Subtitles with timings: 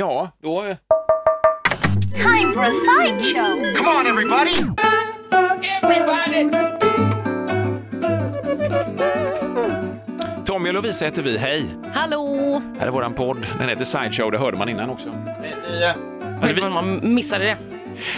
[0.00, 0.62] Ja, då...
[2.14, 3.74] Time for a sideshow.
[3.76, 4.52] Come on, everybody!
[10.44, 11.66] Tommy och Lovisa heter vi, hej!
[11.92, 12.62] Hallå!
[12.78, 15.08] Här är våran podd, den heter Sideshow, det hörde man innan också.
[15.42, 15.90] Vi, vi, eh,
[16.40, 17.56] alltså, vi, man missade det.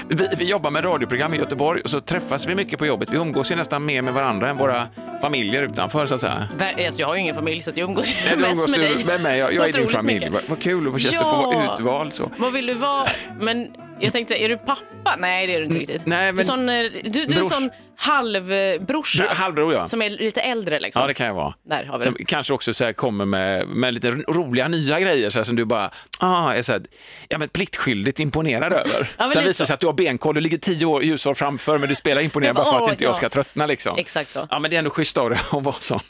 [0.09, 3.11] vi, vi jobbar med radioprogram i Göteborg och så träffas vi mycket på jobbet.
[3.11, 4.87] Vi umgås ju nästan mer med varandra än våra
[5.21, 6.49] familjer utanför så att säga.
[6.59, 9.05] Ver- Alltså, jag har ju ingen familj så jag umgås ju mest umgås med dig.
[9.05, 10.29] med mig, jag, jag är din familj.
[10.31, 11.59] Vad, vad kul att få känns att få Ja.
[11.59, 12.31] vara utvald så.
[12.37, 13.07] Vad vill du vara?
[13.41, 13.69] Men
[14.01, 15.17] jag tänkte, är du pappa?
[15.19, 16.07] Nej, det är du inte riktigt.
[16.07, 19.87] nej, Du är men- sån, eh, du, du är sån halvbrorsa Du, halvbror ja.
[19.87, 21.01] som är lite äldre liksom.
[21.01, 21.55] Ja, det kan jag vara.
[21.63, 25.39] Där har vi Som kanske också så kommer med, med lite roliga nya grejer så
[25.39, 26.83] här, som du bara ah, är så här,
[27.29, 29.11] ja, men pliktskyldigt imponerad över.
[29.19, 29.73] men Sen visar det sig så.
[29.73, 32.57] att du har benkoll, du ligger tio år ljusår framför men du spelar imponerad Jag
[32.65, 33.15] bara bara, för att inte jag ja.
[33.15, 33.67] ska tröttna.
[33.67, 33.99] Liksom.
[33.99, 34.47] Exakt så.
[34.51, 36.01] Ja, men det är ändå schysst av dig att vara sån.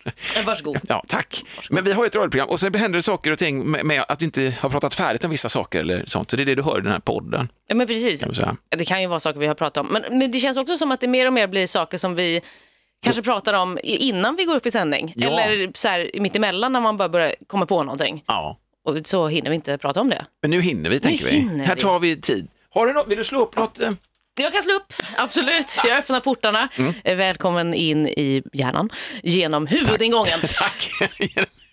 [0.44, 0.78] Varsågod.
[0.88, 1.42] Ja, tack.
[1.70, 4.22] Men vi har ett radioprogram och sen händer det saker och ting med, med att
[4.22, 6.30] vi inte har pratat färdigt om vissa saker eller sånt.
[6.30, 7.48] Så det är det du hör i den här podden.
[7.68, 8.24] Ja, men precis.
[8.76, 9.92] Det kan ju vara saker vi har pratat om.
[9.92, 12.40] Men, men det känns också som att det mer och mer blir saker som vi
[13.02, 15.12] kanske pratar om innan vi går upp i sändning.
[15.16, 15.28] Ja.
[15.40, 18.24] Eller så här, mitt emellan när man bara börjar komma på någonting.
[18.26, 20.24] Ja, Och så hinner vi inte prata om det.
[20.42, 21.30] men nu hinner vi tänker vi.
[21.30, 21.82] hinner Här vi.
[21.82, 22.48] tar vi tid.
[22.74, 23.80] Har du något, vill du slå upp något?
[23.80, 23.90] eh?
[24.40, 25.66] Jag kan slå upp, absolut.
[25.86, 26.68] Jag öppnar portarna.
[26.76, 26.94] Mm.
[27.04, 28.90] Välkommen in i hjärnan
[29.22, 30.38] genom huvudingången.
[30.58, 30.90] Tack.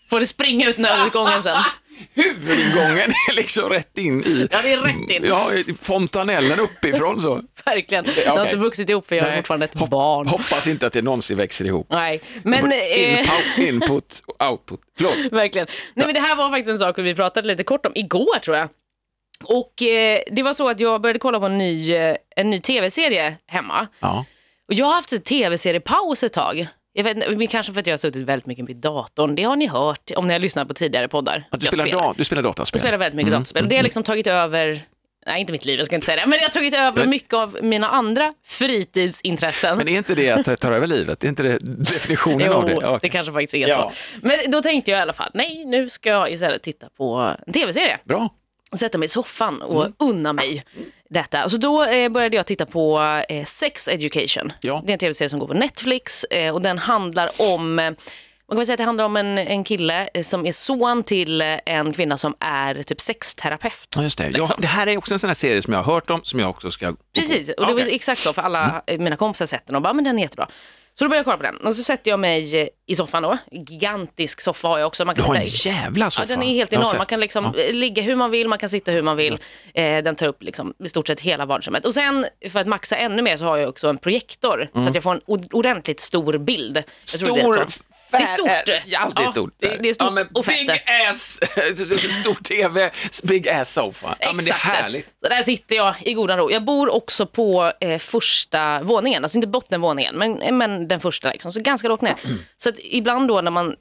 [0.09, 1.57] Får du springa ut nödutgången sen.
[2.13, 5.23] Huvudingången är liksom rätt in i Ja, det är rätt in.
[5.25, 7.41] Ja, i fontanellen uppifrån så.
[7.65, 8.03] Verkligen.
[8.03, 8.45] Det har okej.
[8.45, 10.27] inte vuxit ihop för jag är Nej, fortfarande ett hopp- barn.
[10.27, 11.87] Hoppas inte att det någonsin växer ihop.
[11.89, 12.71] Nej, men...
[12.71, 14.79] Eh, Input, input, output.
[14.97, 15.31] Förlåt.
[15.31, 15.67] verkligen.
[15.93, 18.57] Nej, men det här var faktiskt en sak vi pratade lite kort om igår tror
[18.57, 18.69] jag.
[19.43, 22.59] Och eh, det var så att jag började kolla på en ny, eh, en ny
[22.61, 23.87] tv-serie hemma.
[23.99, 24.25] Ja.
[24.67, 26.67] Och jag har haft en tv-seriepaus ett tag.
[26.97, 29.35] Jag vet, kanske för att jag har suttit väldigt mycket vid datorn.
[29.35, 31.47] Det har ni hört om ni har lyssnat på tidigare poddar.
[31.51, 32.77] Att du, Jag spelar da, du spelar dataspel?
[32.77, 33.25] Jag spelar väldigt Mm.
[33.25, 33.63] mycket dataspel.
[33.63, 34.81] Och det har liksom tagit över,
[35.27, 37.33] nej inte mitt liv, jag ska inte säga det, men det har tagit över mycket
[37.33, 39.77] av mina andra fritidsintressen.
[39.77, 41.23] Men är inte det att tar över livet?
[41.23, 42.71] Är inte det definitionen av det?
[42.73, 42.99] Jo, Ja.
[43.01, 43.91] det kanske faktiskt är Ja.
[43.93, 44.17] så.
[44.27, 47.53] Men då tänkte jag i alla fall, nej nu ska jag istället titta på en
[47.53, 47.97] tv-serie.
[48.03, 48.29] Bra.
[48.71, 49.93] Och sätta mig i soffan och Mm.
[49.99, 50.63] unna mig
[51.09, 51.49] detta.
[51.49, 54.53] Så då eh, började jag titta på eh, Sex Education.
[54.59, 54.81] Ja.
[54.85, 57.85] Det är en tv-serie som går på Netflix eh, och den handlar om eh,
[58.49, 61.03] man kan väl säga att det handlar om en, en kille eh, som är son
[61.03, 63.87] till eh, en kvinna som är typ sexterapeut.
[63.95, 64.23] Ja, just det.
[64.23, 64.55] Ja, Liksom.
[64.61, 66.49] det här är också en sån här serie som jag har hört om, som jag
[66.49, 66.95] också ska...
[67.15, 69.93] Precis, och det var exakt så för alla eh, mina kompisar sett den och bara,
[69.93, 70.47] men den är jättebra.
[70.99, 73.37] Så då började jag kolla på den och så sätter jag mig i soffan då.
[73.51, 75.05] Gigantisk soffa har jag också.
[75.05, 76.25] Man Du kan har en jävla soffa.
[76.29, 76.97] Ja, den är helt enorm.
[76.97, 77.61] Man kan liksom Ja.
[77.63, 79.33] eh, ligga hur man vill, man kan sitta hur man vill.
[79.73, 81.85] Eh, den tar upp liksom i stort sett hela vardagsrummet.
[81.85, 84.95] Och sen för att maxa ännu mer så har jag också en projektor så att
[84.95, 85.21] jag får en
[85.51, 86.77] ordentligt stor bild.
[86.77, 86.83] Jag
[87.27, 87.35] Mm.
[87.37, 87.83] Stor, det är, så.
[88.11, 88.83] det är stort.
[88.85, 89.53] Ja, stort.
[89.59, 90.67] Det, det är stort ja, och fett.
[90.67, 91.39] Big ass,
[92.21, 92.89] stor tv,
[93.23, 94.15] big ass sofa.
[94.19, 95.07] Ja, men det är härligt.
[95.23, 96.51] Så där sitter jag i godan ro.
[96.51, 101.31] Jag bor också på eh, första våningen, alltså inte bottenvåningen, men, men den första.
[101.31, 101.53] Liksom.
[101.53, 102.15] Så ganska lågt ner.
[102.23, 102.37] Mm.
[102.57, 103.75] Så att ibland då när man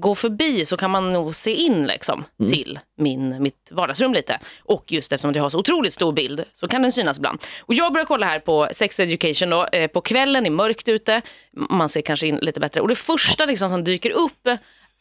[0.00, 2.52] går förbi så kan man nog se in liksom, Mm.
[2.52, 4.38] till min, mitt vardagsrum lite.
[4.64, 7.38] Och just eftersom jag har så otroligt stor bild så kan den synas ibland.
[7.60, 11.22] Och jag börjar kolla här på Sex Education då, eh, på kvällen, är mörkt ute,
[11.70, 12.80] man ser kanske in lite bättre.
[12.80, 14.46] Och det första liksom, som dyker upp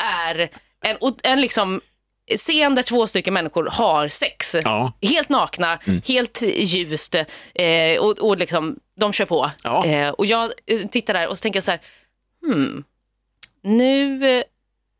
[0.03, 0.49] är
[0.85, 1.81] en, en liksom,
[2.37, 4.55] scen där två stycken människor har sex.
[4.63, 4.93] Ja.
[5.01, 9.51] Helt nakna, helt ljust eh, och, och liksom, de kör på.
[9.63, 9.85] Ja.
[9.85, 11.81] Eh, och jag eh, tittar där och så tänker jag så här,
[12.45, 12.83] hmm,
[13.65, 14.43] nu eh,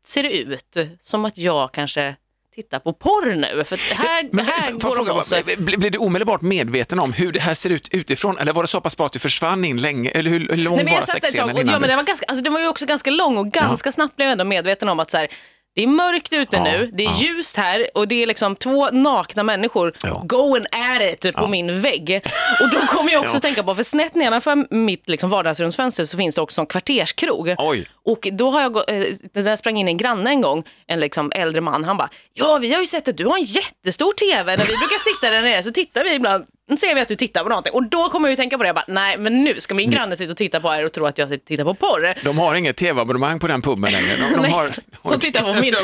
[0.04, 2.16] ser det ut som att jag kanske
[2.54, 3.64] tittar på porr nu.
[3.64, 5.34] För här, Men, här får jag går de fråga, loss.
[5.56, 8.38] blir blir du omedelbart medveten om hur det här ser ut utifrån?
[8.38, 10.10] Eller var det så pass bra att du försvann in länge?
[10.10, 12.04] Eller hur, hur lång Nej, men var jag ett sexscenen innan ja, men den, var
[12.04, 14.88] ganska, alltså, den var ju också ganska lång och ganska snabbt blev jag ändå medveten
[14.88, 15.28] om att så här,
[15.76, 17.16] det är mörkt ute Ja, nu, det är ja.
[17.16, 20.22] ljust här och det är liksom två nakna människor Ja.
[20.26, 22.20] going at it på min vägg.
[22.62, 23.36] Och då kommer jag också Ja.
[23.36, 27.54] att tänka på, för snett nedanför mitt liksom vardagsrumsfönster så finns det också en kvarterskrog.
[27.58, 27.86] Oj.
[28.04, 31.32] Och då har jag gå, eh, där sprang in en granne en gång, en liksom
[31.34, 34.56] äldre man, han bara, ja vi har ju sett att du har en jättestor TV,
[34.56, 37.16] när vi brukar sitta där nere så tittar vi ibland, nu ser vi att du
[37.16, 39.44] tittar på någonting och då kommer jag ju tänka på det, jag bara, nej men
[39.44, 41.74] nu ska min granne sitta och titta på er och tro att jag tittar på
[41.74, 42.14] porr.
[42.24, 44.16] De har inget tv-abonnemang på den puben längre.
[44.16, 44.68] De, de har...
[45.02, 45.76] och titta på min.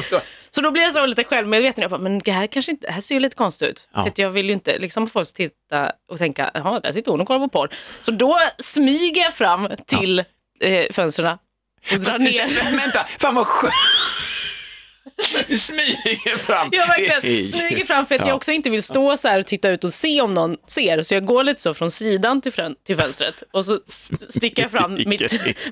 [0.50, 1.82] Så då blir jag så lite självmedveten.
[1.82, 3.88] Jag bara, men det här kanske inte, det här ser ju lite konstigt ut.
[3.94, 4.02] Ja.
[4.02, 6.92] För att jag vill ju inte liksom att folk ska titta och tänka, jaha, där
[6.92, 7.68] sitter hon och kollar på porr.
[8.02, 10.18] Så då smyger jag fram till
[10.60, 11.38] eh, fönstren
[11.92, 12.76] och drar ner.
[12.76, 13.72] Vänta, fan vad skönt.
[15.48, 16.68] Du smyger fram.
[16.72, 18.34] Jag verkligen smyger fram för att jag Ja.
[18.34, 21.02] också inte vill stå så här och titta ut och se om någon ser.
[21.02, 23.80] Så jag går lite så från sidan till, frön, till fönstret och så
[24.28, 25.06] sticker jag fram mitt,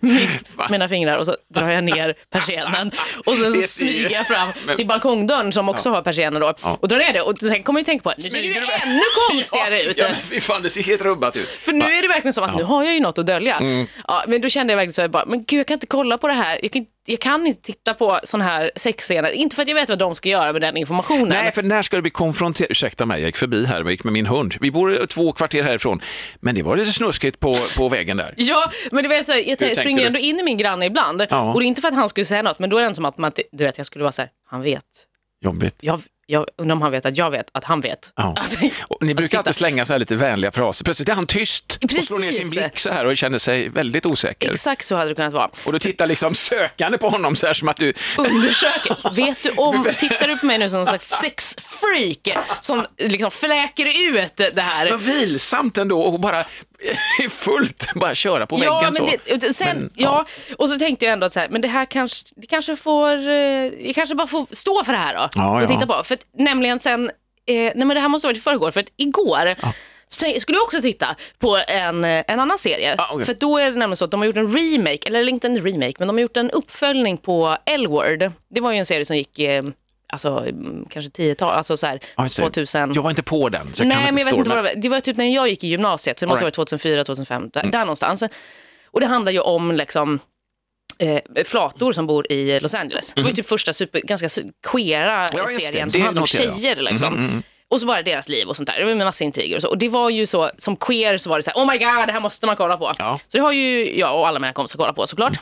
[0.02, 2.90] mitt, mina fingrar och så drar jag ner persiennen.
[3.26, 6.54] Och sen så smyger jag fram till balkongdörren som också har persienner då.
[6.62, 6.78] Ja.
[6.82, 8.54] Och drar ner det och sen kommer jag tänka på att nu ser det ju
[8.54, 9.00] ännu
[9.30, 9.98] konstigare ja, ut.
[9.98, 11.48] Ja, men fy fan, det ser helt rubbat ut.
[11.48, 13.56] För nu är det verkligen som att nu har jag ju något att dölja.
[13.56, 13.86] Mm.
[14.08, 16.18] Ja, men då kände jag verkligen så, jag bara, men gud jag kan inte kolla
[16.18, 16.58] på det här.
[16.62, 19.30] Jag kan, inte- jag kan inte titta på sådana här sexscener.
[19.30, 21.28] Inte för att jag vet vad de ska göra med den informationen.
[21.28, 22.70] Nej, för när ska du bli konfronterad?
[22.70, 24.54] Ursäkta mig, jag gick förbi här jag gick med min hund.
[24.60, 26.02] Vi bor två kvarter härifrån,
[26.40, 28.34] men det var lite snuskigt på, på vägen där.
[28.50, 31.26] Ja, men det var så, jag tänker springer ändå in i min granne ibland.
[31.30, 31.52] Ja.
[31.52, 33.04] Och det är inte för att han skulle säga något, men då är det som
[33.04, 34.84] att man, du vet, jag skulle vara så här, han vet.
[35.44, 35.76] Jobbigt.
[35.80, 38.12] Jag, jag undrar om han vet att jag vet att han vet.
[38.16, 38.34] Ja.
[38.38, 38.58] Alltså,
[39.00, 40.84] ni brukar alltid slänga så här lite vänliga fraser.
[40.84, 42.58] Plötsligt är han tyst och slår ner sin Precis.
[42.58, 44.50] blick så här och känner sig väldigt osäker.
[44.50, 45.50] Exakt så hade det kunnat vara.
[45.64, 47.92] Och du tittar liksom sökande på honom så här som att du...
[48.18, 49.14] Undersöker.
[49.14, 53.86] Vet du om, tittar du på mig nu som någon slags sexfreak som liksom fläker
[53.86, 54.90] ut det här?
[54.90, 56.44] Vad vilsamt ändå och bara
[57.30, 59.46] fullt bara köra på Ja, väggen men så.
[59.46, 60.26] det, sen, Men, ja.
[60.58, 63.28] och så tänkte jag ändå att så här, men det här kanske, det kanske får,
[63.28, 63.34] eh,
[63.86, 65.28] jag kanske bara får stå för det här då.
[65.34, 65.66] Ja, och ja.
[65.66, 66.04] titta på.
[66.04, 67.10] För att, nämligen sen,
[67.46, 69.54] eh, nej men det här måste ha varit i förrgår, för att igår
[70.08, 72.94] så skulle jag också titta på en, eh, en annan serie.
[72.98, 73.26] Ah, okej.
[73.26, 75.64] För då är det nämligen så att de har gjort en remake, eller inte en
[75.64, 78.30] remake, men de har gjort en uppföljning på L-Word.
[78.54, 79.62] Det var ju en serie som gick, eh,
[80.12, 82.28] alltså mm, kanske 10-tal, alltså så här det.
[82.28, 82.92] 2000.
[82.94, 83.74] Jag var inte på den.
[83.74, 84.54] Så jag Nej, kan men jag vet inte det.
[84.56, 84.82] vad det var.
[84.82, 87.50] Det var typ när jag gick i gymnasiet, så det måste ha varit 2004, 2005,
[87.52, 87.70] där, Mm.
[87.70, 88.24] där någonstans.
[88.90, 90.18] Och det handlar ju om liksom
[90.98, 93.12] eh, flator som bor i Los Angeles.
[93.14, 94.28] Det var ju typ första super, ganska
[94.72, 95.30] queera Mhm.
[95.36, 95.48] Ja, det.
[95.48, 96.60] serien Det som handlar om noterar jag.
[96.60, 96.76] tjejer.
[96.76, 97.14] Liksom.
[97.14, 98.78] Mm, Och så bara deras liv och sånt där.
[98.78, 99.68] Det var med massa intriger och så.
[99.68, 102.06] Och det var ju så, som queer så var det så här, oh my god,
[102.08, 102.94] det här måste man kolla på.
[102.98, 103.20] Ja.
[103.28, 105.40] Så det har ju jag och alla mina kompisar kollat på såklart.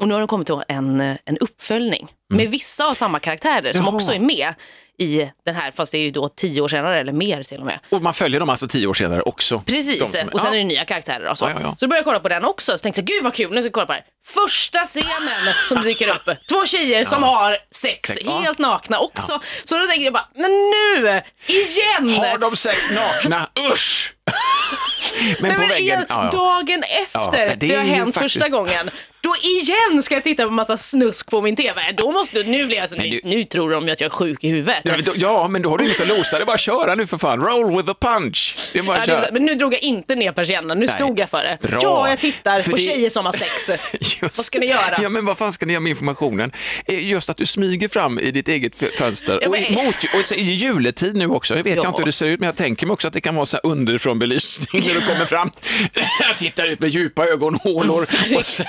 [0.00, 3.80] Och nu har det kommit till en, en uppföljning med vissa av samma karaktärer som
[3.80, 3.84] Mm.
[3.86, 3.94] Jaha.
[3.94, 4.54] också är med
[5.00, 7.66] i den här, fast det är ju då tio år senare eller mer till och
[7.66, 7.78] med.
[7.90, 9.62] Och man följer dem alltså tio år senare också.
[9.66, 11.44] De Precis, och sen är det nya karaktärer och så.
[11.44, 11.68] Ja, ja, ja.
[11.78, 13.56] Så då började jag kolla på den också, så tänkte jag, gud vad kul, nu
[13.56, 14.04] ska jag kolla på det här.
[14.26, 19.40] Första scenen som dyker upp, två tjejer som har sex, Sex, helt nakna också.
[19.64, 22.10] Så då tänkte jag bara, men nu, igen!
[22.20, 23.48] Har de sex nakna?
[23.72, 24.14] Usch!
[25.40, 26.04] men Nej, på men väggen.
[26.32, 28.90] dagen efter det det, har hänt faktiskt- första gången,
[29.28, 31.80] då igen ska jag titta på massa snusk på min TV.
[31.96, 34.44] Då måste, nu blir jag så, nu, nu tror de ju att jag är sjuk
[34.44, 34.80] i huvudet.
[34.84, 36.36] Ja, men då- Ja, men då har du inget att losa.
[36.36, 37.40] Det är bara att köra nu för fan.
[37.40, 38.56] Roll with the punch.
[38.72, 39.24] Det är bara Ja, att köra.
[39.32, 40.94] men nu drog jag inte ner persiennen, nu Nej.
[40.94, 41.68] stod jag för det.
[41.68, 41.78] Bra.
[41.82, 43.70] Ja, jag tittar För på det- tjejer som har sex.
[44.22, 44.98] Just Vad ska ni göra?
[45.02, 46.52] Ja, men vad fan ska ni göra med informationen?
[46.86, 49.38] Eh, Just att du smyger fram i ditt eget fönster.
[49.42, 51.56] Ja, men- mot, och i juletid nu också.
[51.56, 51.82] Jag vet Ja.
[51.82, 53.46] jag inte hur det ser ut, men jag tänker mig också att det kan vara
[53.46, 55.50] så här underifrån belysning när du kommer fram.
[56.28, 58.06] Jag tittar ut med djupa ögonhålor
[58.38, 58.66] och sen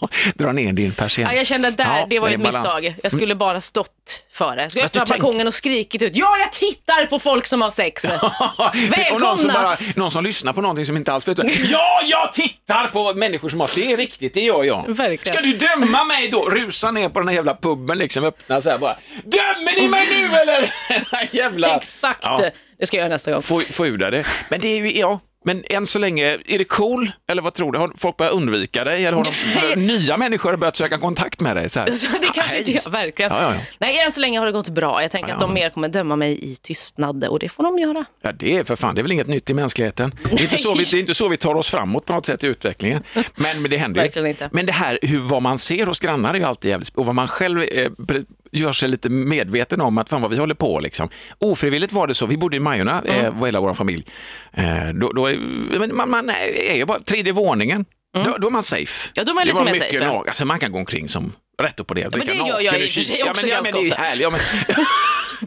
[0.34, 1.28] dra, ner din persienn.
[1.30, 2.64] Ja, jag kände att där, Ja, det var ett balans.
[2.64, 2.94] misstag.
[3.02, 3.88] Jag skulle bara stått
[4.32, 4.62] för det.
[4.62, 6.12] Jag skulle Fast du öppna tänk- balkongen och skrikit ut.
[6.16, 8.04] Ja, jag tittar på folk som har sex.
[9.12, 9.52] och någon som, Välkomna!
[9.52, 11.38] bara, någon som lyssnar på någonting som inte alls vet.
[11.70, 13.70] Ja, jag tittar på människor som har...
[13.74, 14.84] Det är riktigt, det gör jag.
[14.88, 15.36] Verkligen.
[15.36, 16.50] Ska du döma mig då?
[16.50, 18.96] Rusa ner på den här jävla puben liksom, öppna så här bara.
[19.24, 20.74] Dömer ni mig nu eller?
[21.30, 21.76] jävla...
[21.76, 22.18] Exakt.
[22.22, 22.40] Ja,
[22.78, 23.42] Det ska jag göra nästa gång.
[23.42, 24.24] få, få ur det.
[24.48, 25.20] Men det är ju, ja.
[25.44, 27.12] Men än så länge, är det cool?
[27.28, 27.78] Eller vad tror du?
[27.78, 29.06] Har folk börjat undvika dig?
[29.06, 29.24] Eller har
[29.74, 31.70] de, nya människor börjat söka kontakt med dig?
[31.70, 31.86] Så här,
[32.20, 33.32] det kanske "Hej." inte jag, verkligen.
[33.32, 33.60] Ja, ja, ja.
[33.78, 35.02] Nej, än så länge har det gått bra.
[35.02, 38.04] Jag tänker att de mer kommer döma mig i tystnad och det får de göra.
[38.22, 40.14] Ja, det är för fan, det är väl inget nytt i mänskligheten.
[40.30, 42.26] Det är inte så vi, det är inte så vi tar oss framåt på något
[42.26, 43.02] sätt i utvecklingen.
[43.14, 44.06] Men, men det händer ju.
[44.06, 44.48] Verkligen inte.
[44.52, 47.14] Men det här, hur, vad man ser hos grannar är ju alltid jävligt, och vad
[47.14, 47.88] man själv eh,
[48.52, 51.08] gör sig lite medveten om att fan vad vi håller på liksom.
[51.38, 54.04] Ofrivilligt var det så, vi bodde i Majorna, eh, hela vår familj.
[54.52, 55.31] Eh, då, då,
[55.92, 57.84] man, man är ju bara tredje våningen,
[58.14, 59.10] då, då är man safe.
[59.14, 60.24] Ja, då är man lite mer mycket safe, ja.
[60.26, 62.08] alltså, man kan gå omkring som rätt upp och ner.
[62.10, 64.22] men det gör jag i och för sig också ja, men, ganska ja, ofta.
[64.22, 64.40] Ja, men,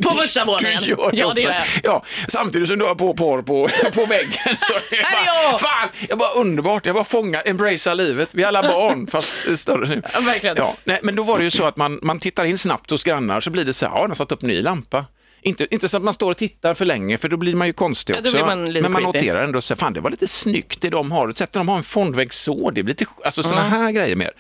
[0.01, 0.83] På första våningen.
[0.83, 1.63] du gör det Ja, det gör jag.
[1.83, 4.57] Ja, samtidigt som du har på porr på, på väggen.
[4.59, 5.59] Så är är bara, jag!
[5.59, 8.29] Fan, jag bara underbart, jag bara fånga, embracea livet.
[8.31, 10.01] Vi är alla barn, fast eh, större nu.
[10.13, 10.55] Ja, verkligen.
[10.57, 13.03] Ja, nej, men då var det ju så att man, man tittar in snabbt hos
[13.03, 15.05] grannar så blir det så här, ja, de har satt upp en ny lampa.
[15.45, 17.73] Inte, inte så att man står och tittar för länge för då blir man ju
[17.73, 18.37] konstig också.
[18.45, 19.05] man men man creepy.
[19.05, 21.33] noterar ändå så fan det var lite snyggt det de har.
[21.33, 24.31] Sätter de har en fondvägg så, det blir lite, alltså sådana här grejer mer.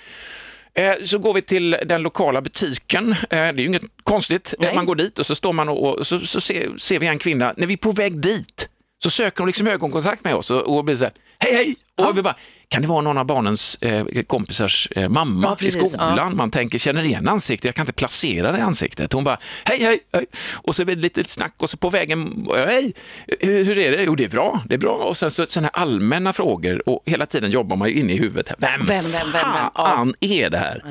[0.73, 3.11] Eh, Så går vi till den lokala butiken.
[3.11, 4.53] Eh, Det är ju inget konstigt.
[4.59, 4.75] Nej.
[4.75, 7.19] Man går dit och så står man och, och så, så ser, ser vi en
[7.19, 7.53] kvinna.
[7.57, 8.67] När vi är på väg dit
[9.03, 11.75] så söker hon liksom ögonkontakt med oss och, och blir så här, hej hej!
[11.97, 12.35] Och vi bara,
[12.69, 16.35] kan det vara någon av barnens eh, kompisars eh, mamma Ja, i skolan?
[16.37, 19.13] Man tänker, känner igen ansiktet, jag kan inte placera det ansiktet.
[19.13, 19.99] Hon bara, hej hej!
[20.13, 20.25] hej.
[20.53, 22.93] Och så blir det lite snack och så på vägen, hej,
[23.39, 24.03] hur, är det?
[24.03, 24.91] Jo, det är bra, det är bra.
[24.95, 28.17] Och sen så sådana här allmänna frågor och hela tiden jobbar man ju inne i
[28.17, 28.53] huvudet.
[28.57, 29.41] Vem, Vem, vem, vem?
[29.53, 29.71] Ja.
[29.75, 30.83] fan är det här?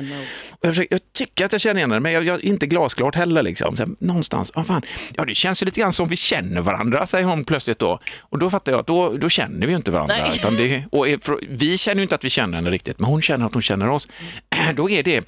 [0.61, 3.15] Jag, försöker- jag tycker att jag känner igen henne, men jag, jag är inte glasklart
[3.15, 3.43] heller.
[3.43, 3.77] Liksom.
[3.77, 4.81] Så någonstans, ah, fan.
[5.15, 7.99] Ja, det känns ju lite grann som vi känner varandra, säger hon plötsligt då.
[8.19, 10.15] Och då fattar jag att då, då känner vi ju inte varandra.
[10.17, 10.31] Nej.
[10.35, 11.07] Utan det, och
[11.49, 13.89] vi känner ju inte att vi känner henne riktigt, men hon känner att hon känner
[13.89, 14.07] oss.
[14.75, 15.23] Då är det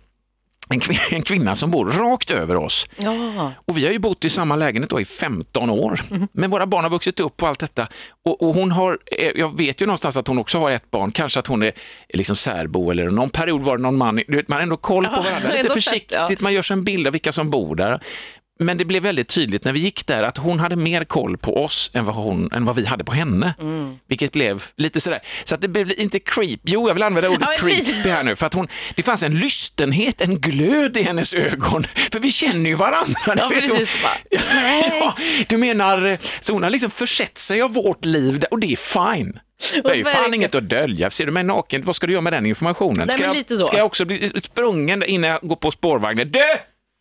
[0.70, 2.88] en, kvin- en kvinna som bor rakt över oss.
[2.98, 3.52] Ja.
[3.66, 6.02] Och vi har ju bott i samma lägenhet då i 15 år.
[6.32, 7.88] Men våra barn har vuxit upp på allt detta.
[8.26, 11.12] Och, och hon har, eh, jag vet ju någonstans att hon också har ett barn,
[11.12, 11.72] kanske att hon är
[12.14, 15.06] liksom särbo eller någon period var det någon man, du vet, man har ändå koll
[15.06, 15.48] på Ja, varandra.
[15.48, 16.36] Lite ändå sett, försiktigt, ja.
[16.40, 18.00] man gör sig en bild av vilka som bor där.
[18.60, 21.64] Men det blev väldigt tydligt när vi gick där att hon hade mer koll på
[21.64, 23.54] oss än vad, hon, än vad vi hade på henne.
[23.60, 23.96] Mm.
[24.08, 27.48] Vilket blev lite sådär, så att det blev inte creep, jo jag vill använda ordet
[27.52, 31.34] Ja, creepy här nu, för att hon, det fanns en lystenhet, en glöd i hennes
[31.34, 33.20] ögon, för vi känner ju varandra.
[33.26, 33.86] Ja, du vet, hon-
[35.00, 35.16] ja,
[35.50, 39.16] du menar, eh, så hon har liksom försett sig av vårt liv och det är
[39.16, 39.40] fine.
[39.84, 41.10] Det är ju fan inget att dölja.
[41.12, 43.10] Ser du mig naken, vad ska du göra med den informationen?
[43.10, 46.32] Ska, jag, ska jag också bli sprungen innan jag går på spårvagnen?
[46.32, 46.40] Du!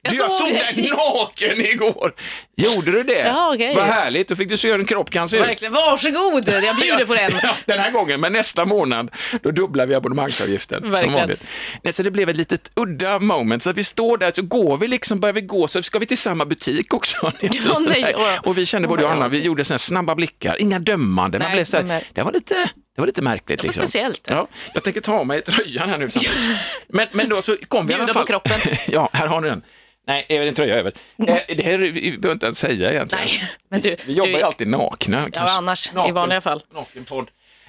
[0.06, 0.54] Jag Du, jag såg det.
[0.82, 2.14] dig naken igår.
[2.56, 3.18] Gjorde du det?
[3.18, 3.74] Ja, okej.
[3.76, 5.42] Vad härligt, då fick du se hur en kropp kan se ut.
[5.46, 7.30] Verkligen, varsågod, jag bjuder på den.
[7.42, 9.10] Ja, den här gången, men nästa månad
[9.42, 10.80] då dubblar vi abonnemangsavgiften.
[10.80, 11.14] Som Verkligen.
[11.14, 11.44] vanligt.
[11.82, 14.88] Nej, så det blev ett litet udda moment, så vi står där, så går vi
[14.88, 17.32] liksom, börjar vi gå, så ska vi till samma butik också.
[17.40, 18.38] Ja, nej, åh.
[18.42, 21.38] och vi kände både jag och Anna, vi gjorde såna snabba blickar, inga dömande.
[21.38, 22.54] Man Nej, blev så här, men- det var lite
[22.94, 23.60] det var lite märkligt.
[23.62, 23.82] var liksom.
[23.82, 24.26] speciellt.
[24.30, 26.08] Ja, jag tänker ta av mig tröjan här nu.
[26.88, 28.22] Men, men då så kom vi i alla Bjuda fall.
[28.22, 28.52] på kroppen.
[28.88, 29.62] ja, här har ni den.
[30.06, 30.92] Nej, det en tröja över?
[31.28, 33.24] Eh, det här vi behöver inte ens säga egentligen.
[33.26, 35.16] Nej, men du- vi jobbar ju alltid nakna.
[35.30, 35.40] kanske.
[35.56, 36.62] annars, i vanliga fall.
[36.74, 37.28] Nakenpodd.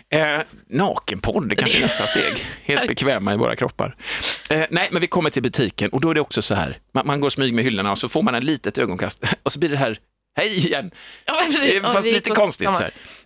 [0.10, 0.40] Eh,
[0.70, 2.46] nakenpodd, det kanske är nästa steg.
[2.64, 3.96] Helt bekväma i våra kroppar.
[4.50, 6.78] Eh, nej, men vi kommer till butiken och då är det också så här.
[6.94, 9.60] Man, man går smyg med hyllorna och så får man en litet ögonkast och så
[9.60, 10.00] blir det här,
[10.38, 10.92] hej igen.
[11.26, 11.62] Ja, precis.
[11.62, 12.84] Eh, Ja, Fast vi lite konstigt så.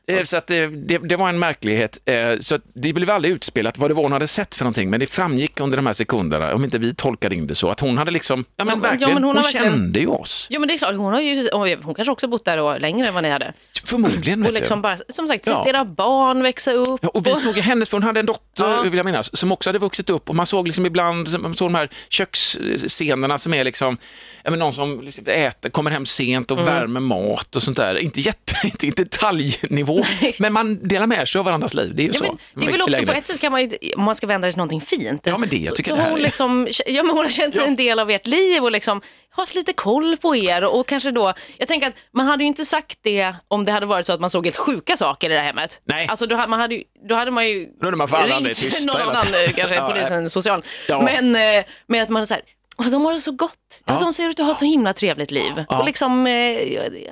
[0.07, 1.97] Eh, Så att det, det, det var en märklighet.
[2.05, 4.99] Eh, Så det blev aldrig utspelat vad det var hon hade sett för någonting, men
[4.99, 7.97] det framgick under de här sekunderna, om inte vi tolkade in det så, att hon
[7.97, 10.47] hade liksom, ja men Ja, men- ja, verkligen, men hon, hon verkligen- kände ju oss.
[10.49, 13.13] Ja men det är klart, hon har ju, hon kanske också bott där längre än
[13.13, 13.53] vad ni hade.
[13.85, 14.45] Förmodligen.
[14.45, 15.57] Och liksom bara, som sagt, Ja.
[15.63, 16.99] sett era barn växa upp.
[17.03, 18.81] Ja, och vi såg hennes, för hon hade en dotter, Ja.
[18.81, 21.65] vill jag minnas, som också hade vuxit upp och man såg liksom ibland, man såg
[21.71, 23.97] de här köksscenerna som är liksom,
[24.43, 26.73] ja, men någon som liksom äter, kommer hem sent och Mm.
[26.73, 27.95] värmer mat och sånt där.
[27.95, 28.53] Inte jätte,
[28.83, 30.03] inte detaljnivå,
[30.39, 32.37] men man delar med sig av varandras liv, det är ju Ja, så.
[32.53, 34.51] men det är väl också på ett sätt kan man om man ska vända det
[34.51, 35.21] till någonting fint.
[35.25, 37.55] Ja, men det jag tycker så, så hon, är- liksom, ja, men hon har känt
[37.55, 37.67] sig Ja.
[37.67, 41.11] en del av ert liv och liksom haft lite koll på er och, och kanske
[41.11, 44.13] då, jag tänker att man hade ju inte sagt det om det hade varit så
[44.13, 45.81] att man såg helt sjuka saker i det här hemmet.
[45.85, 46.07] Nej.
[46.07, 49.15] Alltså då hade man, hade, då hade man ju Då hade man tysta någon annan,
[49.45, 50.63] eh, kanske Ja, polisen, social.
[50.87, 51.01] Ja.
[51.01, 52.43] Men eh, med att man är så här,
[52.77, 53.53] "Åh, de har det så gott.
[53.85, 53.93] Ja.
[53.93, 53.99] Ja.
[53.99, 55.51] De ser ut att ha ett så himla trevligt liv.
[55.67, 56.57] Och liksom eh,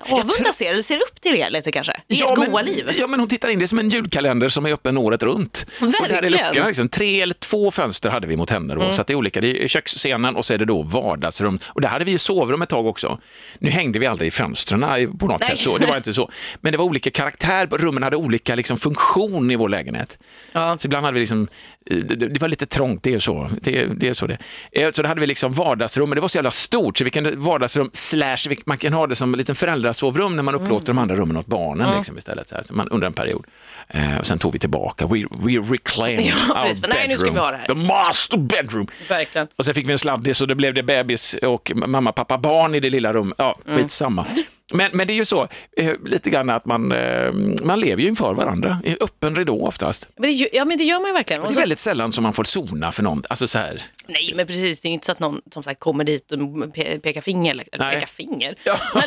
[0.10, 1.94] avundas er, eller ser upp till er lite kanske.
[2.08, 2.90] I ert men, goa liv.
[3.00, 5.66] Ja, men hon tittar in det är som en julkalender som är öppen året runt.
[5.82, 6.32] Och där är Verkligen.
[6.48, 9.16] luckorna, liksom, tre eller två fönster hade vi mot henne då, så att det är
[9.16, 9.42] olika.
[9.42, 11.60] Det är köksscenen och så är det då vardagsrum.
[11.66, 13.20] Och där hade vi ju sovrum ett tag också.
[13.60, 14.82] Nu hängde vi aldrig i fönstren
[15.20, 15.50] på något Nej.
[15.50, 16.32] sätt, så, det var inte så.
[16.62, 20.18] Men det var olika karaktär, rummen hade olika liksom, funktion i vår lägenhet.
[20.52, 20.78] Ja.
[20.78, 21.48] Så ibland hade vi liksom,
[21.90, 23.50] eh, det, det var lite trångt, det är så.
[23.62, 24.38] Det, det är så det.
[24.72, 27.32] Eh, Så då hade vi liksom vardagsrum, det var så jävla stort, så vi kunde
[27.36, 31.16] vardagsrum slash, man kan ha det som en liten föräldrasovrum när man upplåter de andra
[31.16, 33.46] rummen åt barnen liksom, istället, så här, så man, under en period.
[33.88, 36.84] Eh, och sen tog vi tillbaka, we, we reclaimed Ja, our precis.
[36.90, 37.46] Nej, nu ska vi bedroom.
[37.46, 37.68] ha det här.
[37.68, 38.88] The master bedroom.
[39.10, 39.48] Verkligen.
[39.56, 42.76] Och sen fick vi en sladdis och då blev det bebis och mamma, pappa, barn
[42.76, 43.36] i det lilla rummet.
[43.38, 43.78] Ja, Mm.
[43.80, 44.26] skitsamma.
[44.72, 45.48] Men, men det är ju så,
[45.78, 47.32] eh, lite grann att man, eh,
[47.64, 50.08] man lever ju inför varandra, i öppen ridå oftast.
[50.18, 51.42] Men det, ja, men det gör man ju verkligen.
[51.42, 53.82] Det Och är så, väldigt sällan som man får sona för någon, alltså så här.
[54.08, 54.80] nej, men precis.
[54.80, 57.52] Det är ju inte så att någon som sagt kommer dit och pe- pekar finger.
[57.52, 57.94] Eller Nej.
[57.96, 58.56] pekar finger.
[58.64, 59.04] Ja, Men,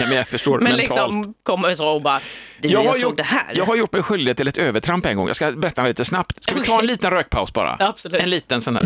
[0.00, 0.80] ja, men jag förstår men mentalt.
[1.12, 2.20] liksom kommer så och bara,
[2.60, 3.52] du, jag, såg det här.
[3.54, 5.26] jag har gjort mig skyldig till ett övertramp en gång.
[5.26, 6.42] Jag ska berätta lite snabbt.
[6.42, 6.86] Ska vi ta en Okej.
[6.88, 7.76] liten rökpaus bara?
[7.78, 8.22] Ja, absolut.
[8.22, 8.82] En liten sån här.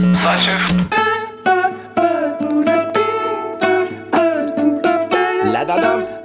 [5.54, 6.19] The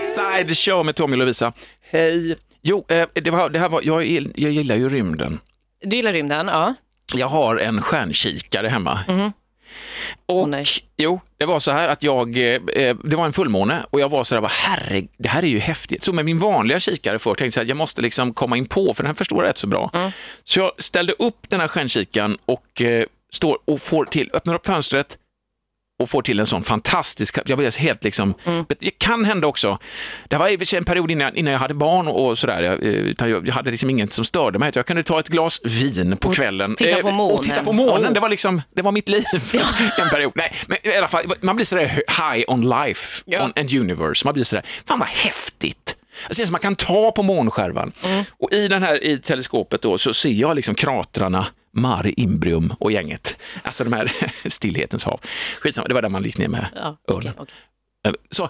[0.00, 1.52] Side Show med Tommy och Lovisa.
[1.90, 2.36] Hej.
[2.62, 5.38] Jo, eh, det var, det här var, jag, jag gillar ju rymden.
[5.82, 6.46] Du gillar rymden?
[6.48, 6.74] Ja.
[7.14, 8.98] Jag har en stjärnkikare hemma.
[9.08, 9.32] Och, Mhm.
[10.26, 10.66] Åh, nej.
[10.96, 14.08] jo, det var så här att jag, eh, eh, det var en fullmåne och jag
[14.08, 16.02] var så där, bara, herre, det här är ju häftigt.
[16.02, 18.94] Så med min vanliga kikare för tänkte jag här, jag måste liksom komma in på,
[18.94, 19.90] för den här förstår jag rätt så bra.
[19.94, 20.10] Mm.
[20.44, 24.66] Så jag ställde upp den här stjärnkikaren och eh, står och får till, öppnar upp
[24.66, 25.18] fönstret
[26.00, 28.64] och får till en sån fantastisk, jag blir helt liksom, Mm.
[28.80, 29.78] det kan hända också,
[30.28, 32.84] det var i och en period innan, innan jag hade barn och, och sådär, jag,
[32.84, 36.16] eh, jag, jag hade liksom inget som störde mig, jag kunde ta ett glas vin
[36.16, 37.36] på kvällen titta på eh, månen.
[37.36, 38.12] och titta på månen, Oh.
[38.12, 39.24] det var liksom, det var mitt liv
[40.02, 40.32] en period.
[40.34, 41.86] Nej, men i alla fall, man blir sådär
[42.34, 43.44] high on life, Ja.
[43.44, 45.96] on and universe, man blir sådär, fan vad häftigt.
[46.26, 47.92] Jag ser som man kan ta på månskärvan.
[48.04, 48.24] Mm.
[48.38, 51.46] Och i den här i teleskopet då så ser jag liksom kratrarna
[51.76, 53.38] Mare Imbrium och gänget.
[53.62, 54.12] Alltså de här
[54.48, 55.20] stillhetens hav.
[55.60, 57.32] Skitsamma, det var där man gick ner med Ja, örnen.
[57.38, 57.54] okej,
[58.04, 58.14] okej.
[58.30, 58.48] Så,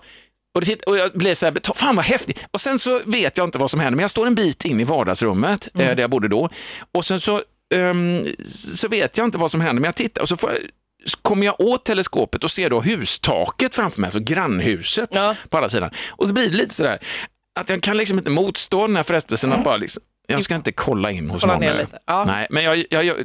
[0.55, 2.47] och, det, och jag blev så här, "Ta- fan vad häftigt.
[2.51, 4.81] Och sen så vet jag inte vad som händer, men jag står en bit in
[4.81, 5.89] i vardagsrummet Mm.
[5.89, 6.49] eh, där jag bodde då.
[6.95, 7.43] Och sen så,
[7.75, 8.27] ehm,
[8.75, 10.59] så vet jag inte vad som händer, men jag tittar och så får jag,
[11.07, 15.37] så kommer jag åt teleskopet och ser då hustaket framför mig, alltså grannhuset Ja.
[15.49, 15.91] på andra sidan.
[16.11, 16.99] Och så blir det lite sådär,
[17.61, 20.73] att jag kan liksom inte motstå den här frestelsen att bara liksom, jag ska inte
[20.73, 21.87] kolla in hos Kolla någon nu.
[22.07, 22.25] ja.
[22.25, 23.17] Nej, men jag, jag, jag,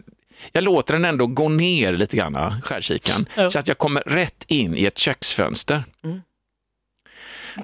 [0.52, 3.50] jag låter den ändå gå ner lite grann, skärkikaren, Ja.
[3.50, 5.84] så att jag kommer rätt in i ett köksfönster.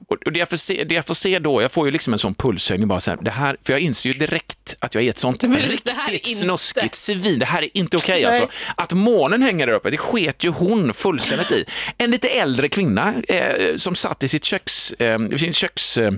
[0.08, 2.14] Och och det jag, får se, det jag får se då, jag får ju liksom
[2.14, 5.04] en sån pulshöjning bara så här, det här, för jag inser ju direkt att jag
[5.04, 7.40] är ett sånt riktigt snuskigt svin.
[7.40, 8.42] Det här är inte okej Nej.
[8.42, 8.58] alltså.
[8.78, 11.66] Att månen hänger där uppe, det sket ju hon fullständigt i.
[11.98, 16.12] En lite äldre kvinna eh, som satt i sitt köks, eh, sin köks eh,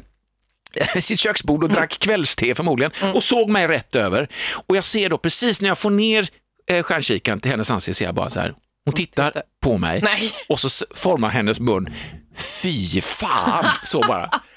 [1.01, 4.27] sitt köksbord och drack kvällste förmodligen och såg mig rätt över.
[4.67, 6.27] Och jag ser då precis när jag får ner
[6.71, 8.53] eh, stjärnkikaren till hennes ansikte ser jag bara så här,
[8.85, 10.31] hon tittar på mig Nej.
[10.49, 11.89] och så formar hennes mun,
[12.35, 14.29] fy fan, så bara.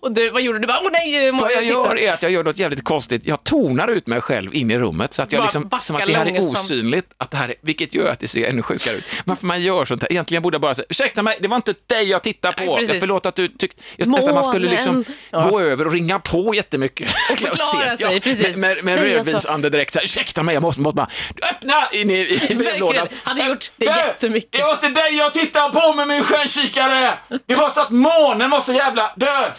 [0.00, 0.62] Och du, vad gjorde du?
[0.62, 3.22] Du bara, åh nej, Vad jag titta." gör är att jag gör något jävligt konstigt.
[3.24, 6.06] Jag tonar ut mig själv in i rummet så att jag Bara liksom, som att
[6.06, 8.96] det här är osynligt, att det här är, vilket gör att det ser ännu sjukare
[8.96, 9.04] ut.
[9.24, 10.12] Varför man gör sånt här?
[10.12, 12.76] Egentligen borde jag bara säga, ursäkta mig, det var inte dig jag tittade på.
[12.76, 15.04] Nej, jag förlåt att du tyckte, jag nästan man skulle liksom Månen.
[15.30, 15.48] Ja.
[15.50, 17.08] gå över och ringa på jättemycket.
[17.32, 18.56] Och förklara Ja, sig, precis.
[18.56, 21.08] Med, med, med alltså- rödvinsandedräkt, så här, ursäkta mig, jag måste, måste bara,
[21.50, 23.06] öppna in i, i brevlådan.
[23.22, 24.52] Hade gjort det Äh, jättemycket.
[24.52, 27.18] Det var inte dig jag tittade på med min stjärnkikare.
[27.46, 29.52] Det var så att månen var så jävla död.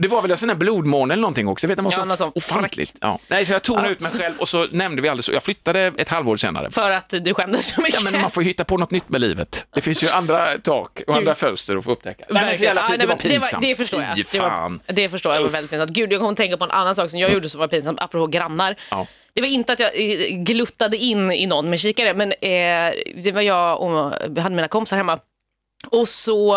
[0.00, 1.64] Det var väl en sån här blodmåne eller någonting också.
[1.64, 2.92] Jag vet, det var Ja, så ofantligt.
[3.00, 3.18] Ja.
[3.28, 5.32] Nej, så jag Ja, ut mig själv och så nämnde vi aldrig så.
[5.32, 6.70] Jag flyttade ett halvår senare.
[6.70, 7.94] För att du skämdes så mycket.
[8.04, 9.64] Ja, men man får ju hitta på något nytt med livet.
[9.74, 12.24] Det finns ju andra tak och andra fönster att få upptäcka.
[12.30, 12.98] Nej, men för Verkligen.
[12.98, 13.62] det var men det, pinsamt.
[13.62, 14.16] det förstår jag.
[14.16, 15.90] Det, var, det förstår jag var väldigt pinsamt.
[15.92, 18.26] Gud, jag kommer tänka på en annan sak som jag gjorde som var pinsamt, apropå
[18.26, 18.76] grannar.
[18.90, 19.06] Ja.
[19.34, 23.32] Det var inte att jag eh, gluttade in i någon med kikare, men eh, det
[23.34, 24.12] var jag och
[24.42, 25.18] hade mina kompisar hemma.
[25.90, 26.56] Och så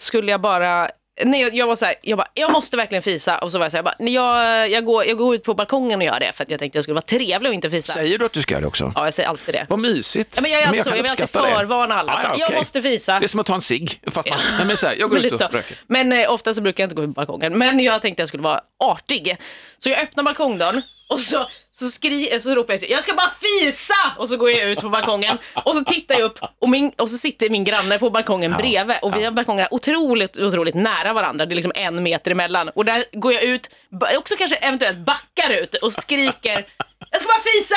[0.00, 0.88] skulle jag bara
[1.22, 3.38] Nej, jag, jag var så här, jag bara, jag måste verkligen fisa.
[3.38, 5.42] Och så var jag så här, jag, bara, nej, jag, jag, går, jag går ut
[5.42, 7.70] på balkongen och gör det för att jag tänkte jag skulle vara trevlig och inte
[7.70, 7.92] fisa.
[7.92, 8.92] Säger du att du ska göra det också?
[8.94, 9.66] Ja, jag säger alltid det.
[9.68, 10.32] Vad mysigt.
[10.36, 12.12] Ja, men jag är alltså, kan jag vill alltid förvarna alla.
[12.18, 12.58] Så, jag okej.
[12.58, 13.18] måste fisa.
[13.18, 15.16] Det är som att ta en cigg, fast man, nej, men så här, jag går
[15.16, 15.44] Men ut och så.
[15.44, 15.76] röker.
[15.86, 17.58] Men eh, ofta så brukar jag inte gå ut på balkongen.
[17.58, 19.36] Men jag tänkte jag skulle vara artig.
[19.78, 21.46] Så jag öppnar balkongdörren och så,
[21.78, 23.94] så, skri, så ropar jag ut, jag ska bara fisa!
[24.18, 27.10] Och så går jag ut på balkongen och så tittar jag upp och, min, och
[27.10, 28.96] så sitter min granne på balkongen Ja, bredvid.
[29.02, 31.46] Och vi har balkongerna otroligt, otroligt nära varandra.
[31.46, 32.68] Det är liksom en meter emellan.
[32.68, 33.70] Och där går jag ut,
[34.18, 36.66] också kanske eventuellt backar ut och skriker,
[37.10, 37.76] jag ska bara fisa!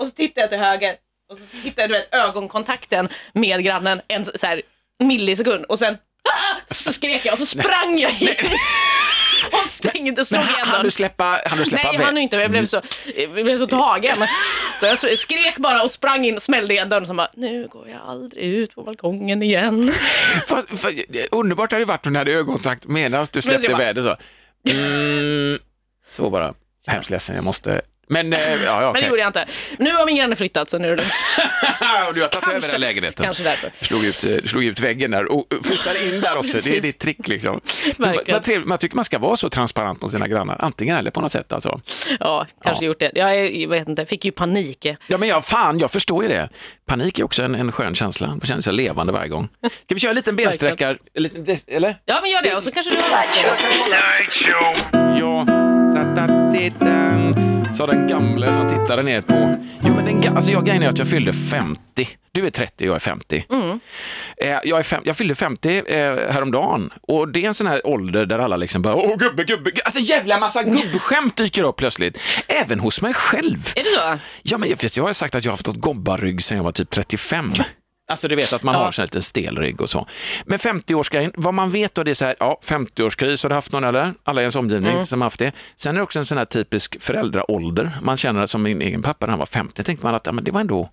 [0.00, 0.96] Och så tittar jag till höger
[1.30, 4.62] och så tittar jag du vet, ögonkontakten med grannen en så här
[5.02, 8.28] millisekund och sen "Ah!" så skrek jag och så sprang jag in
[9.52, 10.90] och stängde, slog igen hann du dörren.
[10.90, 12.36] släppa, hann du släppa Nej, jag hann inte.
[12.36, 12.82] Jag blev så,
[13.16, 14.16] jag blev så tagen.
[14.80, 18.00] Så jag skrek bara och sprang in, smällde igen dörren och bara, nu går jag
[18.06, 19.92] aldrig ut på balkongen igen.
[20.46, 20.92] För, för,
[21.30, 24.16] underbart hade det varit om ni hade ögonkontakt medan du släppte iväg det så.
[24.70, 25.58] Mm,
[26.10, 26.54] så bara,
[26.86, 27.80] hemskt ledsen, jag måste...
[28.08, 29.46] Men, eh, ja, ja, Men det gjorde jag inte.
[29.78, 31.12] Nu har min granne flyttat så nu är det lugnt.
[32.08, 33.24] Och du har tagit över den lägenheten.
[33.24, 33.70] kanske därför.
[33.80, 36.52] Slog ut, eh, slog ut väggen där och flyttade in där också.
[36.52, 36.82] Det är Precis.
[36.82, 37.60] ditt trick liksom.
[37.98, 38.34] Verkligen.
[38.34, 38.68] Vad trevligt.
[38.68, 41.52] Man tycker man ska vara så transparent mot sina grannar, antingen eller på något sätt
[41.52, 41.80] alltså.
[42.20, 42.86] Ja, kanske Ja.
[42.86, 43.10] gjort det.
[43.14, 44.86] Jag, är- jag vet inte, fick ju panik.
[45.06, 46.48] Ja, men jag, fan, jag förstår ju det.
[46.86, 48.26] Panik är också en, en skön känsla.
[48.26, 49.48] Man känner sig levande varje gång.
[49.84, 50.96] Ska vi köra en liten bensträckare?
[51.14, 51.96] En liten des- Eller?
[52.04, 53.24] Ja, men gör det och så kanske du har
[55.20, 55.46] Ja,
[55.96, 57.34] satatitten,
[57.78, 59.56] sa den gamle som tittade ner på...
[59.84, 62.08] Jo, men den, ga- alltså jag, grejen är att jag fyllde 50.
[62.32, 63.44] Du är 30 och jag är 50.
[64.36, 65.94] Eh, jag, är fem, jag fyllde 50 eh,
[66.32, 69.44] häromdagen och det är en sån här ålder där alla liksom bara åh gubbe, gubbe,
[69.70, 72.18] gubbe." alltså jävla massa gubbskämt dyker upp plötsligt.
[72.48, 73.58] Även hos mig själv.
[73.76, 74.18] Är det så?
[74.42, 76.90] Ja, men jag, jag har sagt att jag har haft gobbarrygg sedan jag var typ
[76.90, 77.52] 35.
[78.08, 78.80] Alltså du vet att man Ja.
[78.80, 80.06] har en liten stel rygg och så.
[80.46, 83.72] Men 50-årsgrejen, vad man vet då det är så här, ja 50-årskris har du haft
[83.72, 84.14] någon eller?
[84.24, 85.06] Alla i ens omgivning Mm.
[85.06, 85.52] som har haft det.
[85.76, 87.90] Sen är det också en sån här typisk föräldraålder.
[88.02, 89.82] Man känner det som min egen pappa när han var 50.
[89.84, 90.90] tänkte man att ja, men det var ändå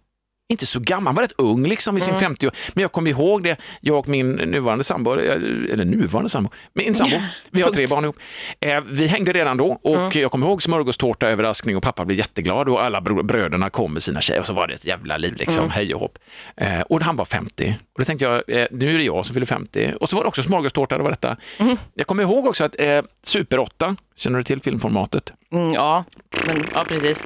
[0.50, 2.54] inte så gammal, han var rätt ung liksom i sin 50 år.
[2.74, 7.16] Men jag kommer ihåg det, jag och min nuvarande sambo, eller nuvarande sambo, min sambo,
[7.52, 8.18] vi har tre barn ihop.
[8.60, 12.70] Eh, vi hängde redan då och jag kommer ihåg smörgåstårta, överraskning och pappa blev jätteglad
[12.70, 15.70] och alla bröderna kom med sina tjejer och så var det ett jävla liv liksom,
[15.70, 16.18] hej och hopp.
[16.58, 19.34] Eh, och han var 50 och då tänkte jag, eh, nu är det jag som
[19.34, 21.38] fyller 50 och så var det också smörgåstårta, det var detta.
[21.94, 25.34] Jag kommer ihåg också att eh, Super 8, känner du till filmformatet?
[25.54, 26.04] Mm, ja,
[26.48, 27.24] men, ja, precis.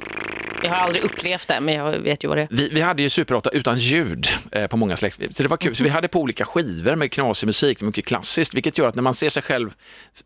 [0.62, 2.48] Jag har aldrig upplevt det, men jag vet ju vad det är.
[2.50, 5.56] Vi, vi hade ju Super 8 utan ljud eh, på många släktliv, så det var
[5.56, 5.76] kul.
[5.76, 9.02] Så vi hade på olika skivor med knasig musik, mycket klassiskt, vilket gör att när
[9.02, 9.70] man ser sig själv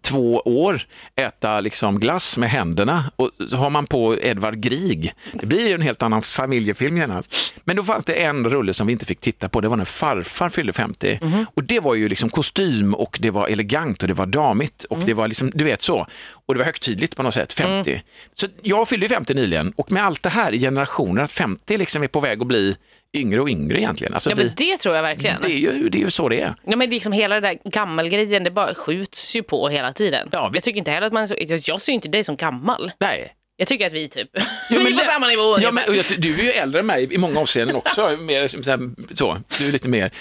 [0.03, 0.83] två år
[1.17, 5.75] äta liksom glass med händerna och så har man på Edvard Grieg, det blir ju
[5.75, 7.55] en helt annan familjefilm genast.
[7.65, 9.85] Men då fanns det en rulle som vi inte fick titta på, det var när
[9.85, 11.21] farfar fyllde 50
[11.55, 14.99] och det var ju liksom kostym och det var elegant och det var damigt och
[14.99, 16.07] det var liksom, du vet så.
[16.49, 18.03] Och det var högtidligt på något sätt, 50.
[18.35, 21.77] Så jag fyllde ju 50 nyligen och med allt det här i generationer, att 50
[21.77, 22.77] liksom är på väg att bli
[23.17, 24.15] yngre och yngre egentligen.
[24.15, 25.37] Alltså Ja, vi, men det tror jag verkligen.
[25.43, 26.55] det, är ju, det är ju så det är.
[26.65, 30.29] Ja, men liksom hela det där gammelgrejen, det bara skjuts ju på hela tiden.
[30.33, 31.27] Ja, vi- Jag tycker inte heller att man är
[31.59, 32.93] så, jag ser inte dig som gammal.
[33.01, 33.33] Nej.
[33.57, 35.85] Jag tycker att vi typ, Ja, vi är på samma nivå Ja, men,
[36.19, 38.17] du är ju äldre än mig i många avseenden också.
[38.21, 40.13] mer, så, här, så, du är lite mer.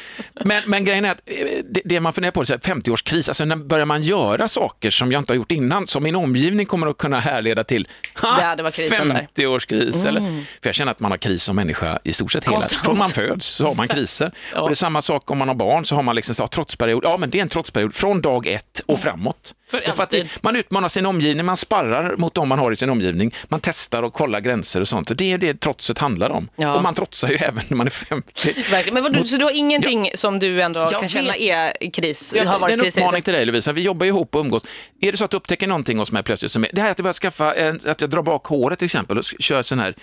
[0.46, 3.30] Men, men grejen är att eh, det, det man funderar på är så här, 50-årskris,
[3.30, 6.66] alltså när börjar man göra saker som jag inte har gjort innan, som min omgivning
[6.66, 7.88] kommer att kunna härleda till
[8.22, 9.28] ha, Ja, det var krisen där.
[9.36, 10.08] 50-årskris.
[10.08, 10.20] Eller,
[10.62, 12.86] för jag känner att man har kris som människa i stort sett hela Konstant.
[12.86, 14.32] Från man föds så har man kriser.
[14.54, 14.62] Ja.
[14.62, 17.04] Och det är samma sak om man har barn, så har man liksom så, trotsperiod.
[17.06, 19.54] Ja, men det är en trotsperiod från dag ett och framåt.
[19.74, 22.76] För Därför att det, man utmanar sin omgivning, man sparrar mot dem man har i
[22.76, 25.10] sin omgivning, man testar och kollar gränser och sånt.
[25.12, 26.50] Och det är det trotset handlar om.
[26.56, 26.76] Ja.
[26.76, 28.54] Och man trotsar ju även när man är 50.
[28.72, 28.94] Verkligen.
[28.94, 31.12] Men vad, du, så du har ingenting som du ändå Jag kan vet.
[31.12, 32.34] känna är kris?
[32.36, 34.42] Ja, har det är varit en uppmaning till dig Lovisa, vi jobbar ju ihop och
[34.42, 34.66] umgås.
[35.02, 37.00] Är det så att du upptäcker någonting hos mig plötsligt, som är, det här att
[37.00, 37.52] jag börjar skaffa,
[37.92, 39.96] att jag drar bak håret till exempel och kör sån här,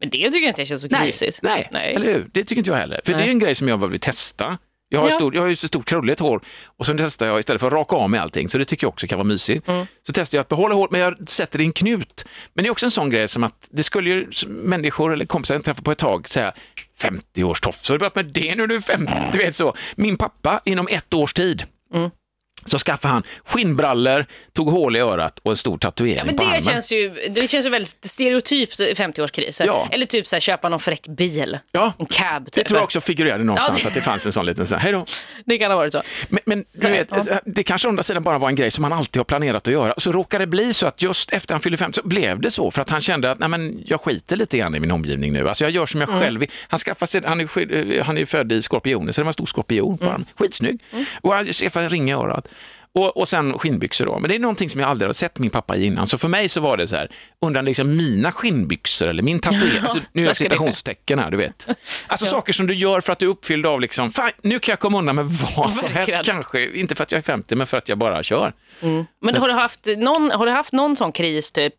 [0.00, 1.38] Men det tycker jag inte känns så nej, krisigt.
[1.42, 1.94] nej, Nej.
[1.94, 2.28] eller hur?
[2.32, 3.00] Det tycker inte jag heller.
[3.04, 3.30] För det är Nej.
[3.30, 4.58] en grej som jag vill testa.
[4.88, 5.14] Jag har, Ja.
[5.14, 7.72] stor, jag har ju så stort krulligt hår och så testar jag istället för att
[7.72, 9.68] raka av med allting, så det tycker jag också kan vara mysigt.
[9.68, 9.86] Mm.
[10.06, 12.24] Så testar jag att behålla håret, men jag sätter det i en knut.
[12.54, 15.54] Men det är också en sån grej som att det skulle ju människor eller kompisar
[15.54, 16.52] jag träffar på ett tag säga
[17.00, 19.74] 50-årstofs, så har du börjat med det nu är du 50, du vet så.
[19.96, 22.10] Min pappa inom ett års tid Mm.
[22.66, 26.42] Så skaffade han skinnbrallor, tog hål i örat och en stor tatuering Ja, men på
[26.42, 26.60] det armen.
[26.62, 29.62] känns, ju, det känns ju väldigt stereotypt 50-årskris.
[29.66, 29.88] Ja.
[29.90, 31.58] Eller typ så här, köpa någon fräck bil.
[31.72, 31.92] Ja.
[31.98, 32.44] En cab.
[32.44, 32.66] Det Typ.
[32.66, 34.82] tror jag också figurerade någonstans, Ja, det- att det fanns en sån liten så här,
[34.82, 35.06] hej då.
[35.44, 36.02] Det kan ha varit så.
[36.28, 37.40] Men, men du Så, vet, ja.
[37.44, 39.72] det kanske å andra sidan bara var en grej som han alltid har planerat att
[39.72, 39.94] göra.
[39.96, 42.70] Så råkade det bli så att just efter han fyllde 50 så blev det så
[42.70, 45.48] för att han kände att Nej, men jag skiter lite grann i min omgivning nu.
[45.48, 46.20] Alltså jag gör som jag Mm.
[46.20, 46.50] själv vill.
[46.68, 49.32] Han, skaffade sig, han, är, eh, han är född i skorpioner så det var en
[49.32, 49.98] stor skorpion Mm.
[49.98, 50.26] på armen.
[50.38, 50.80] Skitsnygg.
[51.20, 52.48] Och han skaffade en ring i örat.
[53.02, 54.18] Och, och sen skinnbyxor då.
[54.18, 56.06] Men det är någonting som jag aldrig har sett min pappa i innan.
[56.06, 59.82] Så för mig så var det så här, undrar liksom mina skinnbyxor eller min tatuering.
[59.82, 61.68] Alltså, nu där jag citationstecken här, du vet.
[62.06, 64.72] Alltså saker som du gör för att du är uppfylld av liksom, fan, nu kan
[64.72, 66.70] jag komma undan med vad som helst kanske.
[66.70, 68.52] Inte för att jag är 50, men för att jag bara kör.
[69.22, 71.74] Men har du haft någon, har du haft någon sån kris typ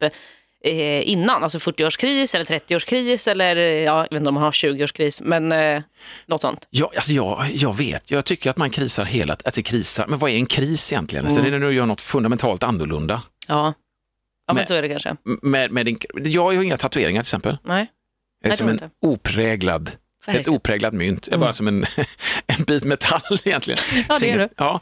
[0.66, 1.44] eh, innan?
[1.44, 5.82] Alltså 40-årskris eller 30-årskris eller ja, jag vet inte om man har 20-årskris, men eh,
[6.26, 6.68] något sånt.
[6.70, 10.32] Ja, alltså jag, jag vet, jag tycker att man krisar hela alltså krisar, men vad
[10.32, 11.26] är en kris egentligen?
[11.26, 13.22] Alltså, det är när du gör något fundamentalt annorlunda.
[13.48, 13.74] Ja,
[14.48, 15.16] ja men, så är det kanske.
[15.42, 17.58] Med, med din, jag har ju inga tatueringar till exempel.
[17.64, 17.88] Nej.
[18.42, 19.92] Jag är Nej, som en har opräglad,
[20.28, 21.28] ett opräglad mynt.
[21.28, 21.86] Är bara som en,
[22.48, 23.80] en bit metall egentligen.
[24.10, 24.50] Ja, det är du.
[24.58, 24.82] Ja.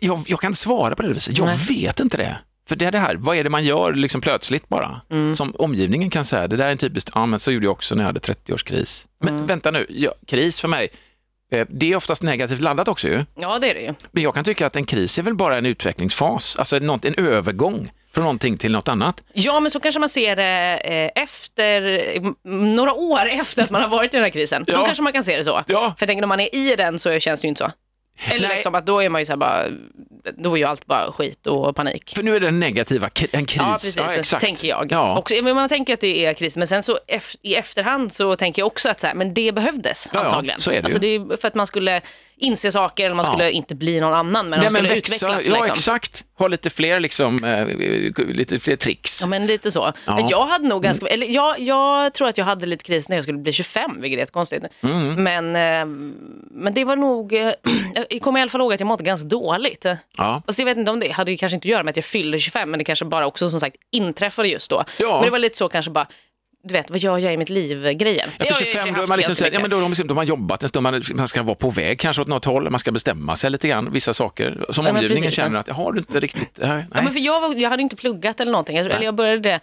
[0.00, 1.38] Jag, jag kan inte svara på det viset.
[1.38, 1.56] Jag Nej.
[1.68, 2.38] vet inte det.
[2.68, 5.00] För det är det här, vad är det man gör liksom plötsligt bara?
[5.10, 5.34] Mm.
[5.34, 7.94] Som omgivningen kan säga, det där är en typiskt, ja men så gjorde jag också
[7.94, 9.06] när jag hade 30-årskris.
[9.20, 9.46] Men Mm.
[9.46, 10.88] vänta nu, ja, kris för mig,
[11.52, 13.24] eh, det är oftast negativt laddat också ju.
[13.34, 13.94] Ja, det är det ju.
[14.12, 17.90] Men jag kan tycka att en kris är väl bara en utvecklingsfas, alltså en övergång
[18.14, 19.22] från någonting till något annat.
[19.32, 22.00] Ja, men så kanske man ser det eh, efter,
[22.48, 24.64] några år efter att man har varit i den här krisen.
[24.66, 24.84] Då Ja.
[24.84, 25.62] kanske man kan se det så.
[25.66, 25.80] Ja.
[25.80, 27.70] För jag tänker när man är i den så känns det ju inte så.
[28.32, 28.56] Eller Nej.
[28.56, 29.64] liksom att då är man ju så här bara,
[30.36, 32.12] då är ju allt bara skit och panik.
[32.16, 33.62] För nu är det en negativa, en kris.
[33.62, 34.16] Ja, precis.
[34.18, 34.44] exakt.
[34.44, 34.86] tänker jag.
[34.90, 35.18] Ja.
[35.18, 36.98] Också, men man tänker att det är kris, men sen så
[37.42, 40.60] i efterhand så tänker jag också att så här, men det behövdes Ja, ja, antagligen.
[40.60, 42.00] så är det alltså, det är för att man skulle
[42.40, 43.32] inse saker, eller man Ja.
[43.32, 45.46] skulle inte bli någon annan, men Nej, man men skulle växa, utvecklas.
[45.48, 45.72] ja liksom.
[45.72, 47.66] exakt, ha lite fler, liksom, eh,
[48.28, 49.18] lite fler tricks.
[49.20, 49.92] Ja, men lite så.
[50.06, 50.14] Ja.
[50.16, 53.16] Men Jag hade nog ganska, eller jag, jag tror att jag hade lite kris när
[53.16, 54.66] jag skulle bli 25, vilket är jättekonstigt.
[54.82, 55.22] Mm.
[55.24, 55.86] Men, eh,
[56.50, 57.50] men det var nog, eh,
[58.10, 59.86] jag kommer i alla fall ihåg att jag mådde ganska dåligt.
[60.16, 60.42] Ja.
[60.46, 62.04] Fast jag vet inte om det hade ju kanske inte att göra med att jag
[62.04, 64.84] fyllde 25, men det kanske bara också som sagt inträffade just då.
[64.98, 65.14] Ja.
[65.14, 66.06] Men det var lite så kanske bara,
[66.64, 68.28] du vet, vad gör jag i mitt liv-grejen.
[68.38, 70.26] Ja, för 25 då man, liksom, så ja, men då, har de liksom- då man
[70.26, 72.92] jobbat en stund, man, man ska vara på väg kanske åt något håll, man ska
[72.92, 76.20] bestämma sig lite grann, vissa saker som Ja, omgivningen precis, känner att, har du inte
[76.20, 76.84] riktigt, nej.
[76.94, 79.40] Ja, men för jag, var, jag hade inte pluggat eller någonting, jag, eller jag började
[79.48, 79.60] det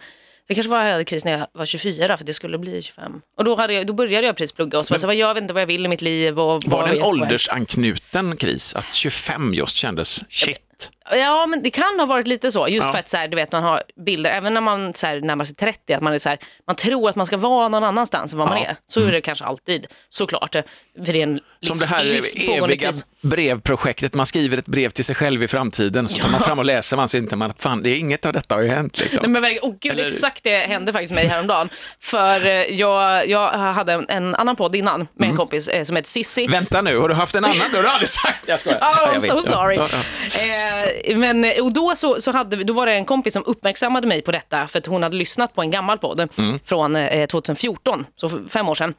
[0.48, 3.20] Det kanske var jag hade kris när jag var 24 för det skulle bli 25.
[3.38, 5.14] Och då, hade jag, då började jag precis plugga och så var jag så här,
[5.14, 6.40] jag vet inte vad jag vill i mitt liv.
[6.40, 8.74] Och Var det en åldersanknuten kris?
[8.74, 10.90] Att 25 just kändes shit?
[11.10, 12.68] Ja, men det kan ha varit lite så.
[12.68, 12.92] Just Ja.
[12.92, 15.44] för att så här, du vet, man har bilder, även när man så här, närmar
[15.44, 18.32] sig 30, att man, är så här, man tror att man ska vara någon annanstans
[18.32, 18.64] än vad man Ja.
[18.68, 18.76] är.
[18.86, 20.52] Så är det kanske alltid, såklart.
[20.52, 20.64] För
[21.12, 22.92] det är en Som det här eviga
[23.22, 26.64] brevprojektet, man skriver ett brev till sig själv i framtiden, så tar man fram och
[26.64, 28.98] läser, man ser inte man att fan, det är inget av detta har ju hänt.
[29.00, 29.18] Liksom.
[29.22, 31.68] Nej, men verkligen, oh, gud, Eller- exakt det hände faktiskt mig häromdagen.
[32.00, 35.30] För eh, jag, jag hade en, en annan podd innan med Mm.
[35.30, 36.46] en kompis eh, som heter Sissi.
[36.46, 37.58] Vänta nu, har du haft en annan?
[37.70, 38.42] Det har du aldrig sagt.
[38.46, 38.78] Jag skojar.
[38.80, 39.76] Oh, I'm so sorry.
[39.76, 44.22] Eh, men, och då, så, så hade, då var det en kompis som uppmärksammade mig
[44.22, 46.58] på detta för att hon hade lyssnat på en gammal podd Mm.
[46.64, 48.94] från eh, 2014, så fem år sedan.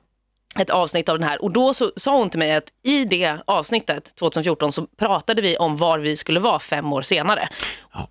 [0.60, 3.38] Ett avsnitt av den här och då så sa hon till mig att i det
[3.48, 7.50] avsnittet 2014 så pratade vi om var vi skulle vara fem år senare.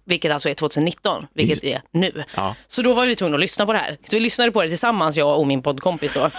[0.05, 2.25] Vilket alltså är 2019, vilket är nu.
[2.37, 2.55] Ja.
[2.68, 3.96] Så då var vi tvungna att lyssna på det här.
[4.05, 6.31] Så vi lyssnade på det tillsammans, jag och min poddkompis då.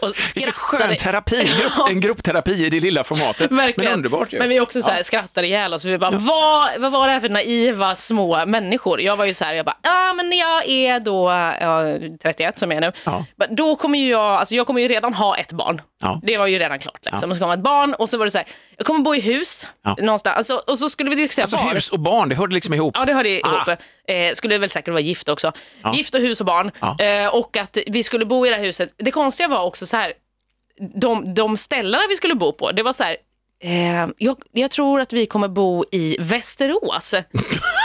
[0.00, 0.52] Och skrattade.
[0.52, 3.50] skön terapi, en, grupp, en gruppterapi i det lilla formatet.
[3.52, 3.90] Verkligen.
[3.90, 4.38] Men underbart ju.
[4.38, 5.84] Men vi också så här, skrattade ihjäl oss.
[5.84, 9.00] Vi bara, vad, vad var det här för naiva små människor?
[9.00, 11.82] Jag var ju så här, jag bara, ja men jag är då ja,
[12.22, 12.92] 31 som jag är nu.
[13.04, 13.24] Ja.
[13.50, 15.80] Då kommer ju jag, alltså jag kommer ju redan ha ett barn.
[16.02, 16.20] Ja.
[16.22, 16.98] Det var ju redan klart.
[17.02, 17.30] Liksom.
[17.30, 19.20] Och så kommer ett barn och så var det så här, jag kommer bo i
[19.20, 19.96] hus Ja.
[20.00, 20.36] någonstans.
[20.36, 21.74] Alltså, och så skulle vi diskutera Alltså barn.
[21.74, 22.94] hus och barn, det hörde liksom ihop.
[22.98, 23.56] Ja, det hörde Ah.
[23.68, 23.68] ihop.
[24.08, 25.52] Eh, skulle väl säkert vara gift också.
[25.94, 26.70] Gift och hus och barn.
[26.80, 26.96] Ja.
[27.04, 28.94] Eh, och att vi skulle bo i det här huset.
[28.96, 30.12] Det konstiga var också så här,
[30.94, 33.16] de, de ställena vi skulle bo på, det var så här,
[33.60, 37.14] eh, jag, jag tror att vi kommer bo i Västerås.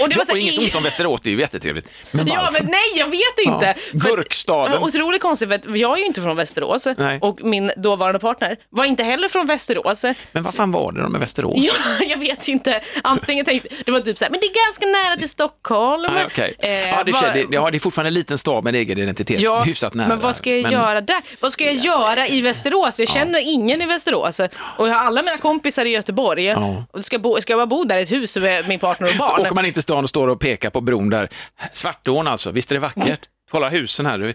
[0.00, 1.88] Och det var så inget ont om Västerås, det är ju jättetrevligt.
[2.10, 2.62] Men Ja, varför?
[2.62, 3.74] men nej, jag vet inte.
[3.92, 4.72] Ja, För Gurkstaden.
[4.72, 7.18] Men Otroligt konstigt, för jag är ju inte från Västerås Nej.
[7.22, 10.04] och min dåvarande partner var inte heller från Västerås.
[10.32, 11.54] Men vad fan var det då med Västerås?
[11.56, 11.72] Ja,
[12.08, 12.80] jag vet inte.
[13.02, 16.04] Antingen tänkte, det var typ så här, men det är ganska nära till Stockholm.
[16.16, 16.54] Ah, okej.
[16.58, 19.40] Eh, ja, det, vad- det, ja, det är fortfarande en liten stad med egen identitet,
[19.40, 20.08] Ja, hyfsat nära.
[20.08, 21.20] men vad ska jag Men- göra där?
[21.40, 23.00] Vad ska jag göra i Västerås?
[23.00, 24.40] Jag känner ingen i Västerås.
[24.60, 26.44] Och jag har alla mina kompisar i Göteborg.
[26.44, 26.84] Ja.
[27.00, 29.63] Ska, bo, ska jag bara bo där i ett hus med min partner och barn?
[29.64, 31.28] Man inte stan och står och pekar på bron där.
[31.72, 33.20] Svartån alltså, visst är det vackert?
[33.50, 34.34] Kolla husen här.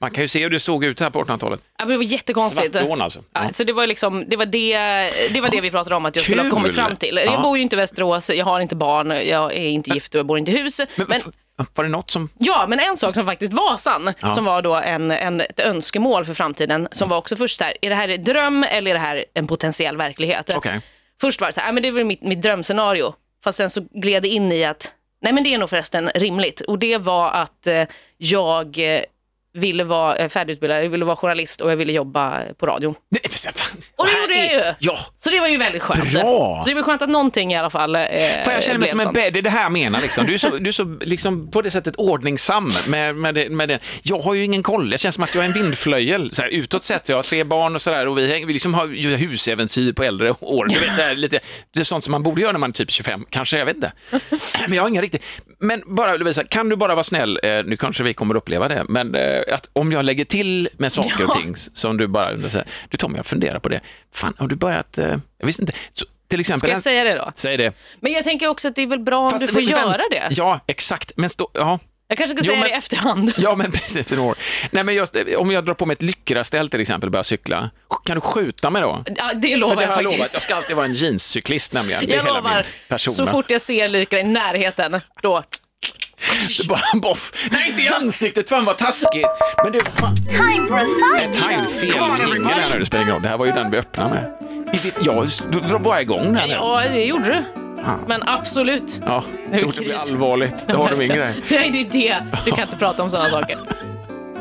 [0.00, 1.60] Man kan ju se hur det såg ut här på 1800-talet.
[1.78, 2.72] Ja, men det var jättekonstigt.
[2.72, 3.22] Svartån alltså.
[3.32, 3.52] Ja, Ja.
[3.52, 4.76] så det var, liksom, det, var det,
[5.34, 6.50] det var det vi pratade om att jag skulle ha Kul.
[6.50, 7.20] kommit fram till.
[7.24, 7.32] Ja.
[7.32, 10.18] Jag bor ju inte i Västerås, jag har inte barn, jag är inte gift och
[10.18, 10.80] jag bor inte i hus.
[10.96, 11.20] Men, Men,
[11.74, 12.28] var det något som...
[12.38, 14.34] ja, men en sak som faktiskt var sann, Ja.
[14.34, 17.74] som var då en, en, ett önskemål för framtiden, som var också först så här,
[17.82, 20.50] är det här en dröm eller är det här en potentiell verklighet?
[20.56, 20.80] Okej.
[21.20, 23.14] Först var det så här, "Ja, men det är väl mitt, mitt drömscenario.
[23.44, 26.60] Fast sen så gled det in i att, nej men det är nog förresten rimligt.
[26.60, 27.84] Och det var att eh,
[28.16, 29.02] jag eh,
[29.54, 32.94] ville vara eh, färdigutbildad, jag ville vara journalist och jag ville jobba på radion.
[33.10, 33.52] Nej, fan,
[33.96, 34.74] Och det gjorde jag är- ju.
[34.78, 36.12] Ja, Så det var ju väldigt skönt.
[36.12, 36.60] Bra.
[36.64, 38.02] Så det var skönt att någonting i alla fall eh,
[38.44, 40.00] För jag känner mig som en bä- det är det här jag menar.
[40.00, 40.26] Liksom.
[40.26, 43.68] Du är så, du är så liksom, på det sättet ordningsam med, med, det, med
[43.68, 43.78] det.
[44.02, 44.90] Jag har ju ingen koll.
[44.90, 46.30] Jag känns som att jag är en vindflöjel.
[46.32, 48.86] Så här, utåt sett, jag har tre barn och sådär och vi, vi liksom har
[48.86, 50.66] ju husäventyr på äldre år.
[50.66, 51.40] Du vet, så här, lite,
[51.74, 53.76] det är sånt som man borde göra när man är typ 25, kanske, jag vet
[53.76, 53.92] inte.
[54.66, 55.22] Men jag har ingen riktigt.
[55.60, 58.68] Men bara Lovisa, kan du bara vara snäll, eh, nu kanske vi kommer att uppleva
[58.68, 61.40] det, men eh, att om jag lägger till med saker och Ja.
[61.42, 63.80] ting som du bara undrar, du Tom, jag funderar på det.
[64.14, 65.72] Fan, har du börjat, eh, jag visste inte.
[65.92, 67.32] Så, till exempel, Ska jag säga det då?
[67.34, 67.72] Säg det.
[68.00, 70.02] Men jag tänker också att det är väl bra om Fast du får vem- göra
[70.10, 70.28] det.
[70.30, 71.12] Ja, exakt.
[71.16, 71.78] Men stå, ja.
[72.10, 73.32] Jag kanske ska Jo, säga men- det i efterhand.
[73.38, 74.36] ja, men precis för några år.
[74.70, 77.70] Nej, men just, om jag drar på mig ett lyckraställ till exempel och börjar cykla,
[78.04, 79.04] kan du skjuta mig då?
[79.16, 80.16] Ja, det lovar det jag jag lovat.
[80.18, 80.34] faktiskt.
[80.34, 82.08] Jag ska alltid vara en jeanscyklist nämligen.
[82.08, 82.66] Jag hela lovar,
[82.98, 85.42] så fort jag ser lykra i närheten, då.
[86.48, 87.48] Så bara boff.
[87.52, 88.48] Nej, inte i ansiktet.
[88.48, 89.26] Fan vad taskigt.
[89.64, 90.16] Men du, fan.
[90.16, 90.86] Time for a
[91.18, 92.78] side time fel jingel här nu.
[92.78, 93.22] Det spelar ingen roll.
[93.22, 94.32] Det här var ju den vi öppnade med.
[94.72, 96.36] Vi vet- Ja, du drar bara igång den.
[96.36, 96.48] här.
[96.48, 97.59] Ja, det gjorde du.
[98.06, 99.00] Men absolut.
[99.06, 101.34] Ja, är så det det blir allvarligt, då har du min grej.
[101.50, 102.26] Nej, det är det.
[102.44, 103.58] Du kan inte prata om sådana saker.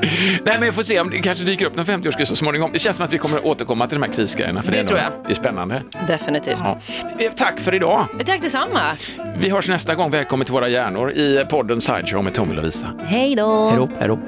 [0.02, 2.69] Nej, men jag får se om det kanske dyker upp någon 50-årskris så småningom.
[2.73, 4.62] Det känns som att vi kommer att återkomma till de här krisgrejerna.
[4.62, 5.12] För Det är tror jag.
[5.25, 5.84] Det är spännande.
[6.08, 6.60] Definitivt.
[6.63, 6.78] Ja.
[7.19, 8.06] Eh, Tack för idag.
[8.25, 8.80] Tack detsamma.
[9.38, 10.12] Vi hörs nästa gång.
[10.12, 12.88] Välkommen till våra hjärnor i podden Sideshow med Tommy Lovisa.
[13.06, 13.69] Hej då.
[13.69, 13.89] Hej då.
[13.99, 14.19] Hej då.